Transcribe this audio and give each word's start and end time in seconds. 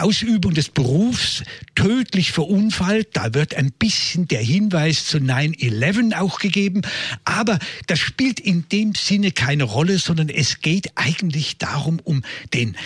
Ausübung 0.00 0.52
des 0.52 0.68
Berufs 0.68 1.44
tödlich 1.74 2.30
verunfallt. 2.30 3.08
Da 3.14 3.32
wird 3.32 3.54
ein 3.54 3.72
bisschen 3.72 4.28
der 4.28 4.42
Hinweis 4.42 5.06
zu 5.06 5.16
9-11 5.16 6.14
auch 6.14 6.40
gegeben. 6.40 6.82
Aber 7.24 7.58
das 7.86 8.00
spielt 8.00 8.38
in 8.38 8.68
dem 8.68 8.94
Sinne 8.94 9.32
keine 9.32 9.64
Rolle, 9.64 9.98
sondern 9.98 10.28
es 10.28 10.60
geht 10.60 10.90
eigentlich 10.94 11.56
darum, 11.56 12.00
um 12.04 12.22
den 12.52 12.76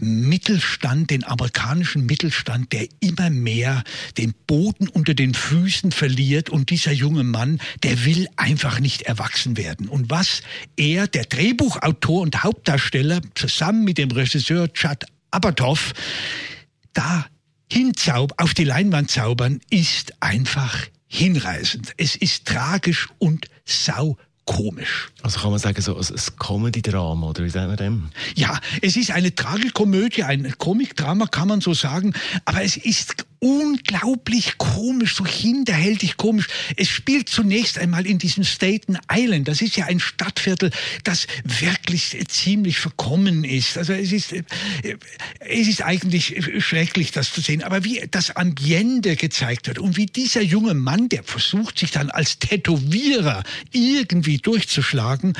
Mittelstand, 0.00 1.10
den 1.10 1.24
amerikanischen 1.24 2.06
Mittelstand, 2.06 2.72
der 2.72 2.88
immer 3.00 3.30
mehr 3.30 3.84
den 4.18 4.34
Boden 4.46 4.88
unter 4.88 5.14
den 5.14 5.34
Füßen 5.34 5.92
verliert 5.92 6.50
und 6.50 6.70
dieser 6.70 6.92
junge 6.92 7.24
Mann, 7.24 7.60
der 7.82 8.04
will 8.04 8.28
einfach 8.36 8.80
nicht 8.80 9.02
erwachsen 9.02 9.56
werden. 9.56 9.88
Und 9.88 10.10
was 10.10 10.42
er, 10.76 11.06
der 11.06 11.24
Drehbuchautor 11.24 12.22
und 12.22 12.42
Hauptdarsteller, 12.42 13.20
zusammen 13.34 13.84
mit 13.84 13.98
dem 13.98 14.10
Regisseur 14.10 14.72
Chad 14.72 15.04
Apatow, 15.30 15.92
da 16.92 17.26
hinzaub 17.70 18.34
auf 18.38 18.54
die 18.54 18.64
Leinwand 18.64 19.10
zaubern, 19.10 19.60
ist 19.70 20.12
einfach 20.20 20.86
hinreißend. 21.06 21.92
Es 21.96 22.16
ist 22.16 22.46
tragisch 22.46 23.08
und 23.18 23.46
sau 23.64 24.16
komisch. 24.50 25.10
Also 25.22 25.38
kann 25.38 25.50
man 25.50 25.60
sagen, 25.60 25.80
so 25.80 25.96
ein 25.96 26.04
Comedy-Drama, 26.38 27.28
oder 27.28 27.44
wie 27.44 27.50
sagt 27.50 27.68
man 27.68 27.76
dem? 27.76 28.10
Ja, 28.34 28.58
es 28.82 28.96
ist 28.96 29.12
eine 29.12 29.32
Tragikomödie, 29.32 30.24
ein 30.24 30.54
Comic-Drama 30.58 31.26
kann 31.26 31.46
man 31.46 31.60
so 31.60 31.72
sagen, 31.72 32.14
aber 32.44 32.64
es 32.64 32.76
ist 32.76 33.26
unglaublich 33.40 34.58
komisch, 34.58 35.16
so 35.16 35.26
hinterhältig 35.26 36.16
komisch. 36.16 36.46
Es 36.76 36.88
spielt 36.88 37.28
zunächst 37.28 37.78
einmal 37.78 38.06
in 38.06 38.18
diesem 38.18 38.44
Staten 38.44 38.98
Island. 39.10 39.48
Das 39.48 39.62
ist 39.62 39.76
ja 39.76 39.86
ein 39.86 39.98
Stadtviertel, 39.98 40.70
das 41.04 41.26
wirklich 41.44 42.16
ziemlich 42.28 42.78
verkommen 42.78 43.44
ist. 43.44 43.78
Also 43.78 43.94
es 43.94 44.12
ist, 44.12 44.34
es 45.40 45.68
ist 45.68 45.82
eigentlich 45.82 46.36
schrecklich, 46.58 47.12
das 47.12 47.32
zu 47.32 47.40
sehen. 47.40 47.62
Aber 47.62 47.82
wie 47.82 48.06
das 48.10 48.36
Ambiente 48.36 49.16
gezeigt 49.16 49.66
wird 49.66 49.78
und 49.78 49.96
wie 49.96 50.06
dieser 50.06 50.42
junge 50.42 50.74
Mann, 50.74 51.08
der 51.08 51.22
versucht, 51.24 51.78
sich 51.78 51.90
dann 51.90 52.10
als 52.10 52.38
Tätowierer 52.38 53.42
irgendwie 53.72 54.36
durchzuschlagen 54.36 55.32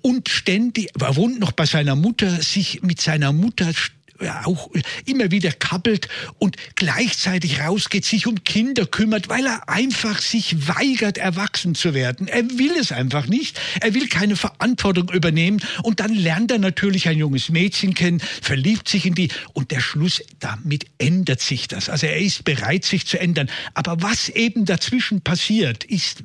und 0.00 0.30
ständig, 0.30 0.88
er 0.98 1.16
wohnt 1.16 1.38
noch 1.38 1.52
bei 1.52 1.66
seiner 1.66 1.96
Mutter, 1.96 2.40
sich 2.42 2.82
mit 2.82 3.00
seiner 3.00 3.32
Mutter 3.32 3.72
auch 4.22 4.70
immer 5.04 5.30
wieder 5.30 5.52
kappelt 5.52 6.08
und 6.38 6.56
gleichzeitig 6.76 7.60
rausgeht, 7.60 8.04
sich 8.04 8.26
um 8.26 8.44
Kinder 8.44 8.86
kümmert, 8.86 9.28
weil 9.28 9.46
er 9.46 9.68
einfach 9.68 10.20
sich 10.20 10.68
weigert, 10.68 11.18
erwachsen 11.18 11.74
zu 11.74 11.94
werden. 11.94 12.28
Er 12.28 12.42
will 12.58 12.72
es 12.78 12.92
einfach 12.92 13.26
nicht. 13.26 13.58
Er 13.80 13.94
will 13.94 14.08
keine 14.08 14.36
Verantwortung 14.36 15.10
übernehmen. 15.10 15.60
Und 15.82 16.00
dann 16.00 16.14
lernt 16.14 16.50
er 16.50 16.58
natürlich 16.58 17.08
ein 17.08 17.18
junges 17.18 17.48
Mädchen 17.48 17.94
kennen, 17.94 18.20
verliebt 18.20 18.88
sich 18.88 19.06
in 19.06 19.14
die 19.14 19.28
und 19.52 19.70
der 19.70 19.80
Schluss, 19.80 20.22
damit 20.40 20.86
ändert 20.98 21.40
sich 21.40 21.68
das. 21.68 21.88
Also 21.88 22.06
er 22.06 22.18
ist 22.18 22.44
bereit, 22.44 22.84
sich 22.84 23.06
zu 23.06 23.18
ändern. 23.18 23.50
Aber 23.74 24.02
was 24.02 24.28
eben 24.28 24.64
dazwischen 24.64 25.20
passiert, 25.20 25.84
ist 25.84 26.22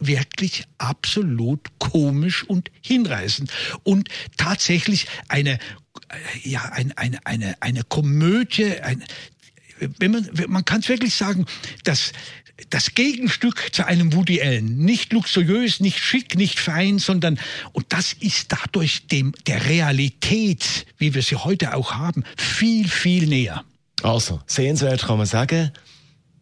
wirklich 0.00 0.64
absolut 0.78 1.60
komisch 1.78 2.44
und 2.44 2.70
hinreißend 2.82 3.50
und 3.82 4.08
tatsächlich 4.36 5.06
eine 5.28 5.58
ja, 6.42 6.64
ein, 6.72 6.92
eine, 6.96 7.18
eine, 7.24 7.54
eine 7.60 7.84
Komödie, 7.84 8.80
ein, 8.80 9.04
wenn 9.98 10.10
man, 10.10 10.28
man 10.48 10.64
kann 10.64 10.80
es 10.80 10.88
wirklich 10.88 11.14
sagen, 11.14 11.46
dass 11.84 12.12
das 12.68 12.94
Gegenstück 12.94 13.70
zu 13.72 13.86
einem 13.86 14.12
Woody 14.12 14.42
Allen. 14.42 14.78
Nicht 14.78 15.12
luxuriös, 15.12 15.80
nicht 15.80 15.98
schick, 15.98 16.36
nicht 16.36 16.60
fein, 16.60 16.98
sondern, 16.98 17.40
und 17.72 17.86
das 17.88 18.12
ist 18.12 18.52
dadurch 18.52 19.06
dem, 19.06 19.32
der 19.46 19.64
Realität, 19.66 20.86
wie 20.98 21.14
wir 21.14 21.22
sie 21.22 21.36
heute 21.36 21.74
auch 21.74 21.94
haben, 21.94 22.24
viel, 22.36 22.88
viel 22.88 23.26
näher. 23.26 23.64
Also, 24.02 24.40
sehenswert 24.46 25.02
kann 25.02 25.18
man 25.18 25.26
sagen. 25.26 25.72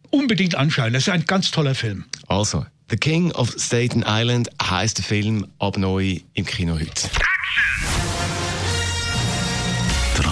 Unbedingt 0.09 0.55
anschauen, 0.55 0.93
das 0.93 1.03
ist 1.03 1.09
ein 1.09 1.25
ganz 1.25 1.51
toller 1.51 1.75
Film. 1.75 2.05
Also, 2.27 2.65
The 2.89 2.97
King 2.97 3.31
of 3.31 3.53
Staten 3.57 4.03
Island 4.05 4.49
heißt 4.61 4.97
der 4.97 5.05
Film 5.05 5.45
ab 5.59 5.77
neu 5.77 6.19
im 6.33 6.45
Kino 6.45 6.73
heute. 6.73 6.89
Die 6.91 8.18